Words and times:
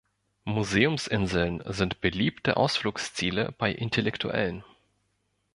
Museumsinseln 0.45 1.61
sind 1.67 2.01
beliebte 2.01 2.57
Ausflugsziele 2.57 3.53
bei 3.59 3.71
Intellektuellen. 3.71 4.63